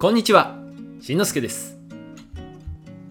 [0.00, 0.56] こんにちは
[1.02, 1.76] しんのすけです。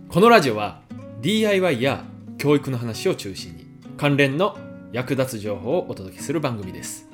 [0.08, 0.82] このラジオは
[1.22, 2.04] DIY や
[2.40, 4.58] 教育の話を中心に関連の
[4.92, 7.08] 役立つ情報をお届けする番組です。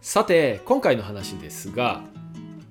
[0.00, 2.00] さて今回の話ですが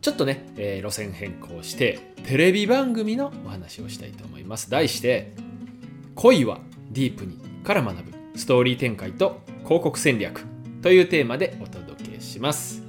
[0.02, 4.71] ちょっとね、えー路線変更してテレビ番組のお話をしたいと思います。
[4.71, 5.36] 題して
[6.16, 6.59] 「恋は
[6.89, 8.14] ディープに」から学ぶ。
[8.36, 10.43] ストーリー展開と広告戦略
[10.82, 12.86] というテーマでお届けします、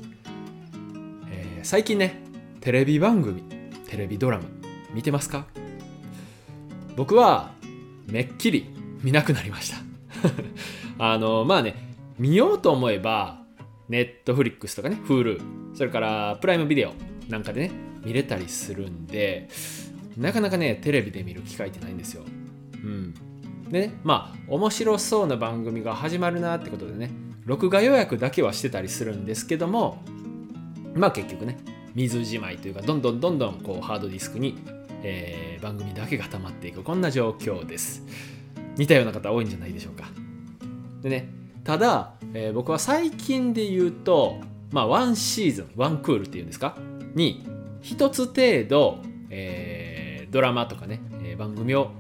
[1.71, 2.23] 最近ね
[2.63, 3.43] テレビ番組
[3.91, 4.45] テレビドラマ
[4.95, 5.45] 見てますか？
[6.97, 7.53] 僕は
[8.07, 9.77] めっきり見なくなりました。
[10.99, 13.43] あのまあね見ようと思えば
[13.91, 16.95] ネットフリックスとかね Hulu それからプライムビデオ
[17.29, 17.71] なんかでね
[18.03, 19.51] 見れたりするんで
[20.17, 22.23] なかなかねテレビで見る機会ってないんですよ。
[22.83, 23.13] うん。
[23.71, 27.11] でねまあ面白そうな番組が始まるなってことでね
[27.45, 30.03] 録画予約だけはしてたりするんですけども
[30.99, 31.57] まあ結局ね
[31.95, 34.59] 水じまいというかどんどんどんどんこうハードディスクに、
[35.03, 38.05] えー番組だけが溜まっていくこんな状況です。
[38.77, 40.05] 似たような方多いんじゃないでしょうか。
[41.03, 41.29] でね
[41.65, 44.39] ただ、えー僕は最近で言うと
[44.71, 46.77] まあワンシーズンワンクールっていうんですか？
[47.15, 47.45] に
[47.81, 51.91] 一つ程度、えードラマとかね、え番組を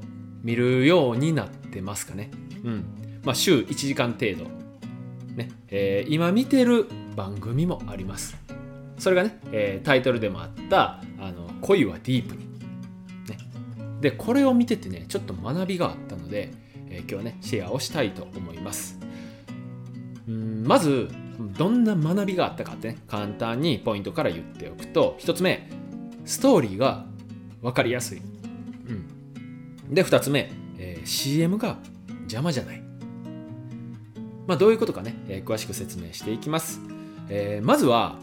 [0.43, 2.31] 見るようになってますかね。
[2.62, 2.85] うん。
[3.25, 4.45] まあ週1時間程度。
[5.35, 8.37] ね、え今見てる番組もあります。
[8.99, 12.47] それがね、えータイトルでもあった「あの恋はディープに」
[13.29, 13.39] ね、
[14.01, 16.53] でこれを見ててねちょっと学びがあったので、
[16.89, 18.99] えー今日はねシェアをしたいと思います。
[20.29, 21.09] うんまず
[21.57, 25.71] どんな学びがあったかってね簡単にポイントから言っておくと1つ目
[26.25, 27.07] ストーリーが
[27.62, 31.79] 分かりやすい、うん、で2つ目、えー CM が
[32.23, 32.83] 邪魔じゃない。
[34.47, 36.81] まあどういうことかね、えー詳しく説明していきます、
[37.29, 38.19] えーまずは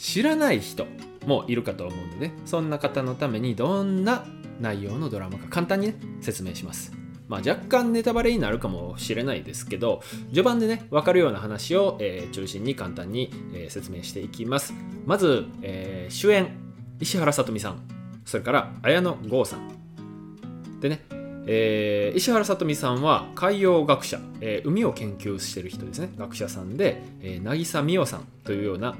[0.00, 0.86] 知らない人
[1.26, 4.24] もいるかと思うのでそんな方のためにどんな
[4.58, 5.46] 内容のドラマか。
[5.48, 6.92] 簡単にね説明します。
[7.28, 14.74] まあ、若干ネタバレになるかもしれないですけど序盤でね分かるような話を、えー中心に簡単に、えー説明していきます。
[15.06, 16.48] まず、えー主演
[16.98, 17.82] 石原さとみさん。
[18.24, 19.68] それから綾野剛さん。
[20.80, 21.04] でね、
[21.46, 26.10] えー石原さとみさんは海洋学者、えー海を研究してる人ですね。
[26.16, 28.96] 学者さんで、えー渚美代さんというような、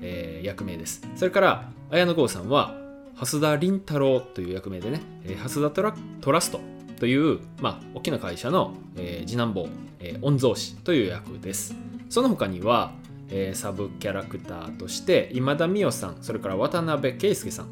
[0.00, 1.02] えー役名です。
[1.16, 2.76] それから綾野剛さんは
[3.14, 6.60] 蓮田凛太郎という役名でね、えー蓮田トラトラスト
[6.98, 9.68] という、まあ、大きな会社の、えー次男坊、
[9.98, 11.74] えー御曹司という役です。
[12.08, 12.92] その他には、
[13.28, 17.68] えーサブキャラクターとして今田美桜さんそれから渡辺圭介さん、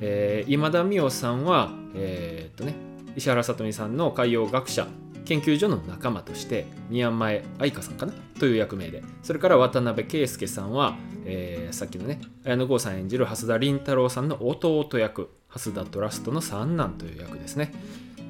[0.00, 2.74] えー今田美桜さんは、えーっとね、
[3.16, 4.86] 石原さとみさんの海洋学者
[5.24, 8.12] 研究所の仲間として宮前愛香さんかな？
[8.40, 9.04] という役名で。
[9.22, 17.72] それから渡辺圭介さんは、えーさっきのね綾野剛さん演じる蓮田凛太郎さんの弟役蓮田トラストの三男という役ですね。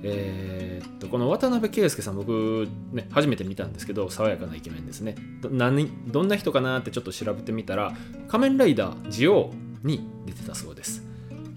[0.05, 5.15] えーっとこの渡辺圭介さん僕ね初めて見たんですけど爽やかなイケメンですね。
[5.41, 7.93] ど何どんな人かなってちょっと調べてみたら
[8.29, 9.53] 仮面ライダージオ
[9.85, 11.05] ウに出てたそうです。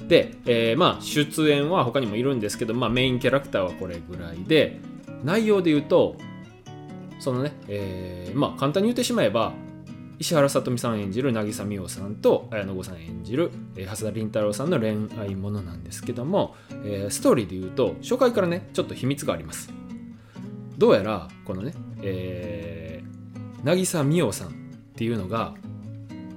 [0.07, 4.79] で、えーまあ出演は他にもいるんですけど、まあ、メインキャラクターはこれぐらいで
[5.23, 6.15] 内容で言うと
[7.19, 9.53] そのね、えーまあ簡単に言ってしまえば
[10.17, 16.55] 石原さとみさん演じる渚美桜さんと綾野剛さん演じる、えー、蓮田凛太郎さんの恋愛ものなんですけども、
[16.85, 19.71] えーストーリーで言うと初回からねちょっと秘密があります。
[20.77, 24.51] どうやらこのね、えー、渚美桜さんっ
[24.95, 25.53] ていうのが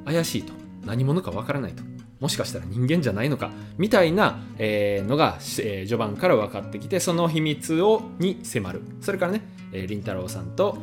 [0.04, 0.52] 怪しいと。
[0.84, 1.82] 何者かわからないと。
[2.20, 3.50] もしかしたら人間じゃないのか。
[3.76, 8.82] みたいな、えーのが、えー序盤から分かってきてその秘密をに迫る。
[9.00, 10.78] それからね、えー、凛太郎さんと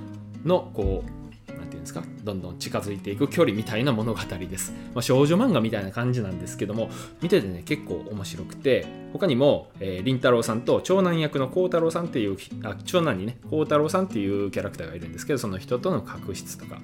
[0.45, 1.24] のこう
[1.65, 6.89] なんていうんですかどんどん近づいていく距離みたいな物語です、まあ、少女漫画みたいな感じなんですけども
[7.21, 16.79] 見ててね結構面白くて他にも、えー、凛太郎さんと長男役の孝太郎さんっていうあ長男にね孝太郎さんっていうキャラクターがいるんですけどその人との確執とか。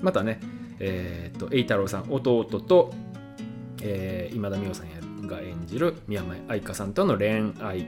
[0.00, 0.40] またね
[0.80, 2.92] えーっと栄太郎さん弟と
[3.82, 7.86] えー今田美桜さんが演じる宮前愛香さんとの恋愛、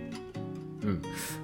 [0.82, 1.02] うん。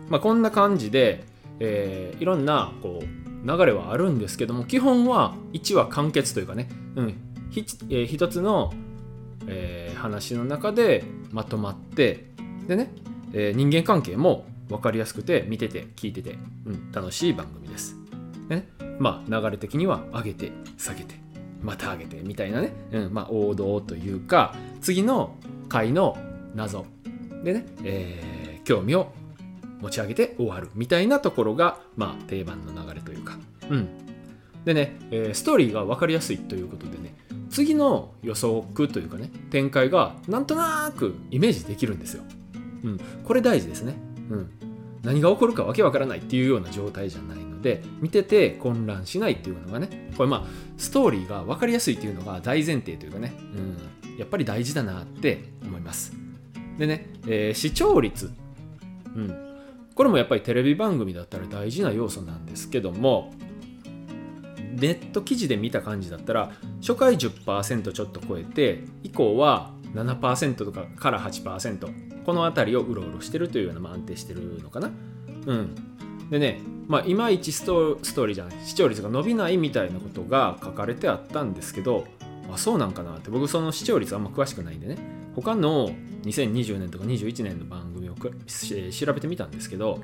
[0.08, 1.24] まあ、こんな感じで、
[1.58, 7.14] えーいろんなこう流れはあるんですけども基本は1話完結というかね、うん。
[7.50, 8.72] ひえー一つの、
[9.46, 12.30] えー話の中でまとまって
[12.66, 12.90] でね、
[13.34, 17.96] えー人間関係も分かりやすくて見てて聞いてて、うん、楽しい番組です。
[18.48, 18.68] ね。
[18.98, 21.14] まあ流れ的には上げて下げて
[21.62, 25.36] また上げてみたいなね、うんまあ、王道というか次の
[25.68, 26.16] 回の
[26.54, 26.86] 謎。
[27.44, 29.12] でね、えー興味を
[29.80, 33.38] 持ち上げて終わるみたいなところが、まあ、定番の流れというか、
[33.68, 33.88] うん、
[34.64, 37.14] でね、えストーリーが分かりやすいということでね
[37.50, 42.22] 次の予測というかね展開がなんとなくイメージできるんですよ。
[42.84, 43.94] うん、これ大事ですね。
[44.30, 44.50] うん、
[45.02, 50.44] 何が起こるかわけわからないっていうような状態じゃないので見てて混乱しないっていうのがねこれまあ
[50.78, 53.34] ストーリーが分かりやすいっていうのが大前提というかね、
[54.04, 56.12] うん、やっぱり大事だなって思います。
[56.78, 58.30] でね、えー、視聴率、
[59.16, 59.49] うん、
[60.00, 63.34] これもやっぱりテレビ番組だったら大事な要素なんですけども
[64.72, 74.90] ネット記事で見た感じだったら初回10%ちょっと超えて以降は7%とかから8%この辺りをうろうろしてるというような、まあ、安定してるのかな。
[75.44, 75.74] うん。
[76.30, 82.06] でねまあいまいちストーリーじゃない視聴率が伸びないみたいなことが書かれてあったんですけど
[82.50, 84.96] あそうなんかなって僕その視聴率あんま詳しくないんでね。
[85.36, 85.90] 他の
[86.22, 90.00] 2020年とか21年の番を調べてみたんですけど、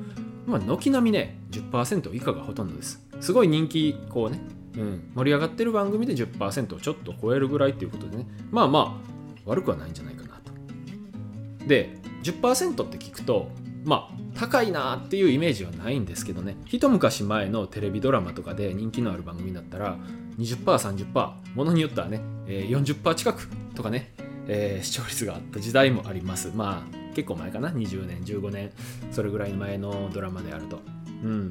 [0.47, 3.05] まあ、軒並みね10%以下がほとんどです。
[3.21, 4.41] すごい人気こうね、
[4.77, 8.27] うん、盛り上がってる番組で10%をちょっと超えるぐらいっていうことでね。
[8.51, 11.67] まあまあ悪くはないんじゃないかなと。
[11.67, 13.49] で10%って聞くと
[13.85, 16.57] まあ高いなっていうイメージはないんですけどね。
[16.67, 19.97] 一昔前のテレビドラマとかで人気のある番組だったら
[20.39, 24.15] 20%30% ものによってはね40%近くとかね
[24.49, 26.53] えー、視聴率があった時代もあります。
[26.55, 28.71] まあ結構前かな？20年15年
[29.11, 30.81] それぐらい前のドラマであると。
[31.25, 31.51] うん。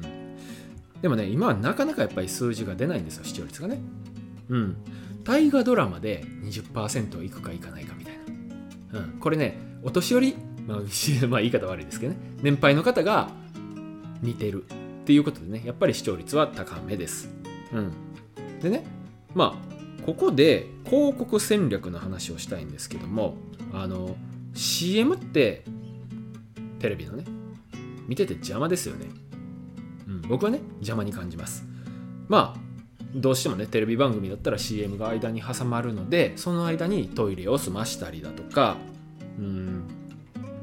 [1.02, 3.80] でもね今はなかなかやっぱり数字が出ないんですよ視聴率がね。
[4.48, 4.76] うん。
[5.24, 8.14] 大河ドラマで20%いくかいかないかみたい
[8.92, 10.36] な、うん、これねお年寄り、
[10.68, 10.78] まあ、
[11.26, 12.18] まあ言い方悪いですけどね。
[12.42, 13.28] 年配の方が
[14.22, 14.66] 見てるっ
[15.04, 17.28] ていうことでねやっぱり視聴率は高めです。
[17.72, 17.90] うん。
[18.62, 18.84] でね
[19.34, 23.34] まあここで広告戦略の話をしたいんですけども
[23.72, 24.16] あの
[24.56, 25.64] CM って
[26.78, 27.24] テレビのね
[28.08, 29.06] 見てて邪魔ですよね、
[30.06, 31.64] うん、僕はね邪魔に感じます。
[32.28, 32.66] まあ
[33.14, 38.76] どうしてもねテレビ番組だったら CM が間に挟まるのでその間にトイレを済ましたりだとか
[39.38, 39.84] うん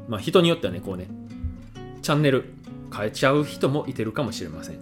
[0.07, 1.07] まあ人によってはねこうね
[2.01, 2.54] チャンネル
[2.96, 4.75] 変えちゃう人もいてるかもしれません、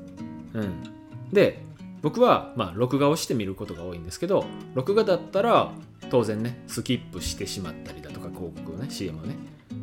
[0.54, 0.84] うん、
[1.32, 1.64] で
[2.02, 5.72] 僕はまあ録画をして見ることが多いんですけど録画だったら
[6.10, 9.36] 当然ねスキップしてしまったりだか広告をね CM をね。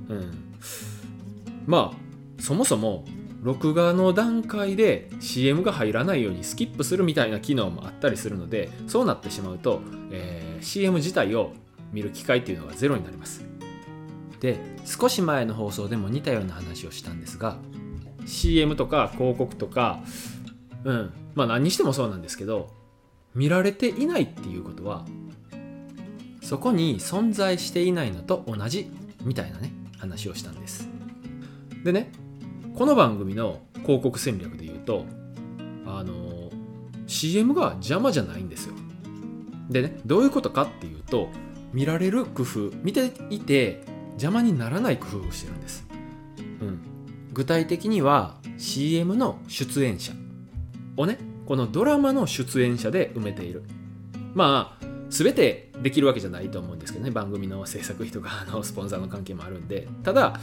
[0.09, 0.55] うん。
[1.67, 3.05] まあそもそも
[3.43, 9.81] 録画の段階で CM が入らないようにスキップするみたいな機能もあったりするのでそうなってしまうと、
[10.11, 11.53] えー、CM 自体を
[11.93, 13.45] 見る機会っていうのがゼロになります。
[14.41, 17.59] で少し前の放送でも似たような話をしたんですが
[18.25, 20.01] CM とか広告とか
[20.85, 21.13] うん。
[21.35, 22.71] まあ何にしてもそうなんですけど
[23.35, 25.05] 見られていないっていうことは
[26.49, 28.91] そこに存在していないのと同じ
[29.23, 30.89] みたいなね話をしたんです。
[31.85, 32.11] でね
[32.75, 35.05] この番組の広告戦略で言うと
[35.85, 36.49] あの
[37.07, 38.75] CM が邪魔じゃないんですよ。
[39.69, 41.29] でねどういうことかっていうと
[41.75, 45.87] 見られる工夫見ていて邪魔にならない工夫をしてるんです、
[46.63, 46.81] うん、
[47.35, 50.15] 具体的には CM の出演者
[50.97, 53.65] をねこのドラマの出演者で埋めている。
[54.33, 57.11] まあ全てできるわけじゃないと思うんですけどね。
[57.11, 59.89] 番組の制作費とかのスポンサーの関係もあるんで。
[60.03, 60.39] ただ、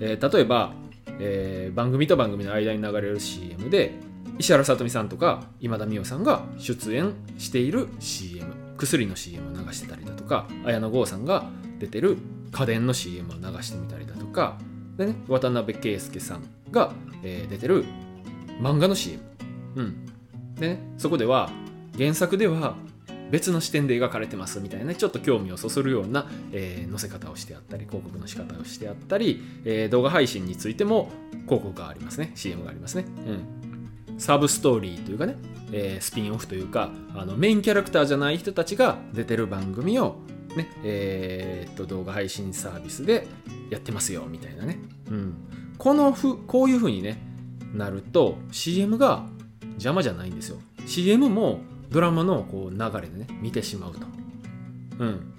[0.00, 0.72] えー、例えば、
[1.18, 3.94] えー、番組と番組の間に流れる CM で
[4.38, 11.44] 石原さとみさんとか今田美桜さんが出演している CM 薬の CM を流してたりだとか綾野剛さんが
[11.78, 12.18] 出てる
[12.50, 14.58] 家電の CM を流してみたりだとか
[14.96, 16.92] で、ね、渡辺圭介さんが、
[17.22, 17.84] えー、出てる
[18.60, 19.20] 漫画の CM
[19.76, 20.06] うん。
[20.56, 21.50] でね、そこでは
[21.96, 22.76] 原作では
[23.32, 31.10] 別の視点で描かれてますみたいなちょっと興味をそそるような、えー、載せ方をしてあったり広告の仕方をしてあったり、えー、動画配信についても
[31.46, 33.06] 広告がありますね CM がありますね、
[34.08, 35.36] うん、サブストーリーというかね、
[35.72, 40.16] えー、スピンオフというかあのメインキャラクターじゃない人たちが出てる番組を
[40.54, 43.26] ねえー、っと動画配信サービスで
[43.70, 44.78] やってますよみたいなね、
[45.10, 45.34] うん、
[45.78, 47.22] このふこういうふうにね
[47.72, 49.24] なると CM が
[49.72, 50.58] 邪魔じゃないんですよ。
[50.86, 51.60] CM も
[51.92, 54.00] ドラマのこう流れでね見てしまうと。
[54.98, 55.32] うん。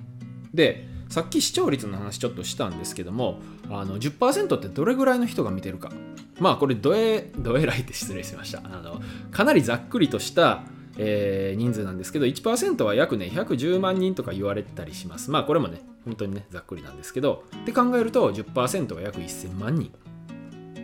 [0.53, 5.91] でさっき視聴率の話ちょっとしたんですけどもあの10%ってどれぐらいの人が見てるか。
[6.39, 8.62] まあこれどえどえらいって失礼しました。
[8.63, 10.63] あのかなりざっくりとした、
[10.98, 15.31] えー、人数なんですけど1%は約ね110万人とか言われたりします。
[15.31, 17.43] まあこれもね本当にねざっくりなんですけど。
[17.55, 19.91] って考えると10%は約1000万人。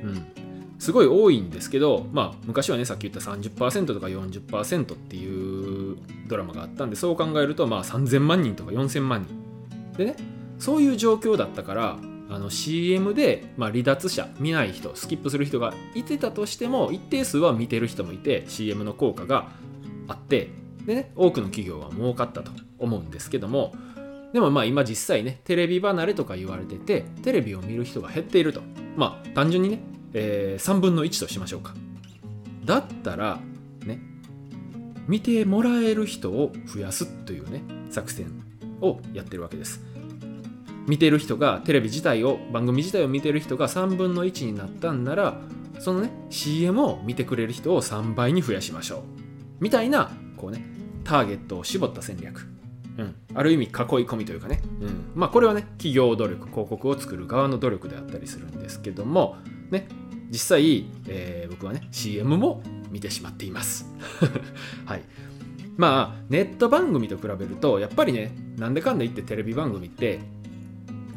[0.03, 0.49] うん。
[0.79, 5.48] すごい多いんですけど、まあ、昔はねさっき言った30%とか40%っていう
[6.29, 9.97] ドラマがあったんでそう考えるとまあ3000万人とか4000万人。
[9.97, 10.15] でね
[10.57, 11.97] そういう状況だったから
[12.29, 19.49] あの CM で、まあ、離脱者見ない人スキップする人がいてたとしても一定数は見てる人もいて CM の効果が
[20.07, 20.49] あって
[20.85, 23.73] でね多くの企業は儲かったと思うんですけども
[24.31, 28.61] でもまあ今実際ねテレビ離れとか言われててテレビを見る人が減っていると。
[28.95, 29.79] まあ単純にね、
[30.13, 31.73] えー、3分の1としましょうか。
[32.65, 33.39] だったら
[33.85, 33.99] ね
[35.09, 38.27] 見てもらえる人を増やすというね作戦
[38.79, 39.81] をやってるわけです。
[40.87, 45.39] 見てる人がテレビ自体を番組自体を見てる人が3分の1になったんなら
[45.79, 49.01] そのね CM を見てくれる人を3倍に増やしましょう。
[49.59, 50.63] みたいなこうね
[51.03, 52.47] ターゲットを絞った戦略。
[52.99, 59.37] うん、ある意味囲い込みというかね、うん、まあこれはね企業努力広告を作る側の努力であったりするんですけども
[59.71, 59.87] ね
[60.29, 62.61] 実際、えー、僕はね CM も
[62.91, 63.85] 見てしまっています。
[64.85, 65.03] はい。
[65.77, 70.19] まあネット番組と比べるとやっぱりねなんでかんで言ってテレビ番組って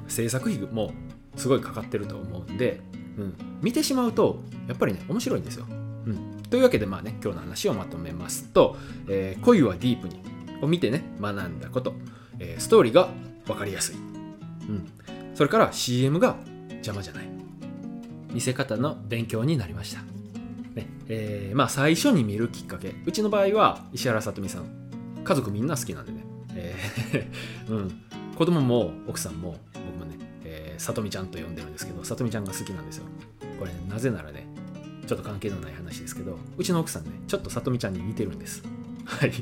[0.06, 0.92] 制作費も
[1.34, 2.80] すごいかかってると思うんで、
[3.18, 5.66] うん、見てしまうとやっぱりね面白いんですよ、
[6.06, 8.76] うん、というわけでまあね今日の話をまとめますと
[9.08, 10.20] 「えー、恋はディープに」
[10.62, 11.94] を見てね学んだこと、
[12.38, 13.08] えー、ストーリーが
[13.46, 14.86] 分かりやすい、うん、
[15.34, 16.36] それから CM が
[16.70, 17.32] 邪魔じゃない。
[18.32, 20.02] 見せ方の勉強になりました、
[20.74, 20.88] ね。
[21.08, 22.94] えー、まあ最初に見るきっかけ。
[23.06, 24.82] うちの場合は石原さとみさん。
[25.24, 26.24] 家族みんな好きなんでね、
[26.54, 27.92] えー うん、
[28.36, 33.04] 子供も奥さんも僕もね、えー、さとみちゃんと呼んでるんですけどさとみちゃんが好きなんですよ。
[33.58, 34.46] これ、ね、なぜならね
[35.06, 38.62] ちょっと関係のない話ですけどうちの奥さんねちょっとさとみちゃんに似てるんです。
[39.04, 39.32] はい。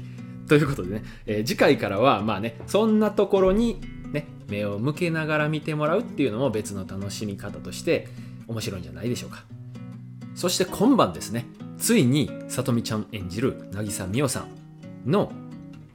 [0.47, 3.81] ということでね、えー、次回からはまあねそんなところに
[4.13, 8.09] ね目を向けながら見てもらうっていうのも別の楽しみ方として
[8.49, 9.45] 面白いんじゃないでしょうか。
[10.41, 11.45] そして今晩ですね
[11.77, 14.47] ついにさとみちゃん演じる渚美桜さ
[15.07, 15.33] んの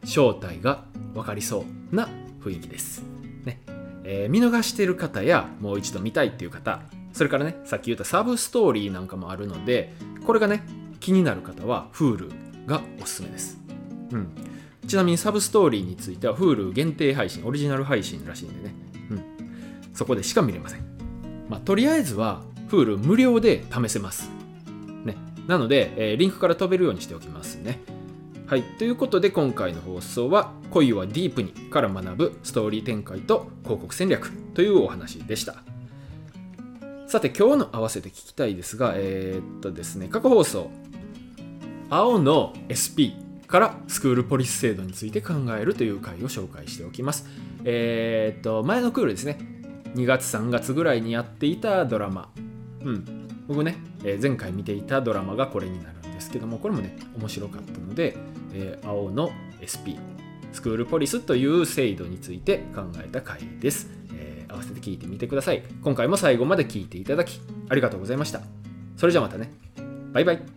[0.04, 0.84] 正体が
[1.16, 2.08] 分かりそうな
[2.44, 3.02] 雰囲気です、
[3.44, 3.60] ね。
[4.04, 9.96] えー、見逃してる方やもう一度見たいっていう方それからねさっき言ったサブストーリーなんかもあるので
[10.28, 10.62] これがね
[11.00, 13.60] 気になる方は Hulu がおすすめです。
[14.12, 14.28] うん、
[14.88, 18.76] ちなみにサブストーリーについては Hulu 限定配信、オリジナル配信らしいんでね、
[19.10, 19.24] うん、
[19.96, 20.86] そこでしか見れません。
[21.50, 24.30] まあ、とりあえずは Hulu 無料で試せます。
[25.04, 25.16] ね、
[25.48, 27.80] なので、えー、リンクから飛べるようにしておきますね。
[28.48, 35.64] はい、ということで今回の放送は「恋はディープに」から学ぶストーリー展開と広告戦略というお話でした。
[37.08, 40.72] さて今日の合わせて聞きたいですが、えー、っとですね、過去放送、
[41.90, 43.14] 青の SP
[43.48, 47.28] からスクールポリス制度について考えるという回を紹介しておきます。
[47.64, 49.38] えー、っと、前のクールですね。
[49.96, 52.30] 2月3月ぐらいにやっていたドラマ。
[52.86, 53.28] うん。
[53.48, 58.16] 僕ね、えー、前回見ていたドラマがこれになるんですけども、これもね、面白かったので、
[58.54, 59.98] えー、青の SP、
[60.54, 63.90] スクールポリスという制度について考えた回です。
[64.14, 65.64] えー、合わせて聞いてみてください。
[65.84, 68.42] 今回も最後まで聞いていただき、ありがとうございました。
[68.96, 69.52] それじゃまたね。
[70.14, 70.55] バイバイ。